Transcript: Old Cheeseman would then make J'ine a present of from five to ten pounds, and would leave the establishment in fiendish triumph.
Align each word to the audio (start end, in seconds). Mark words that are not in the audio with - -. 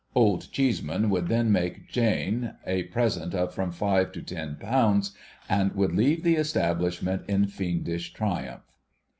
Old 0.15 0.51
Cheeseman 0.51 1.11
would 1.11 1.27
then 1.27 1.51
make 1.51 1.87
J'ine 1.91 2.55
a 2.65 2.81
present 2.85 3.35
of 3.35 3.53
from 3.53 3.71
five 3.71 4.11
to 4.13 4.21
ten 4.23 4.55
pounds, 4.55 5.15
and 5.47 5.75
would 5.75 5.93
leave 5.93 6.23
the 6.23 6.37
establishment 6.37 7.21
in 7.27 7.45
fiendish 7.45 8.11
triumph. 8.11 8.63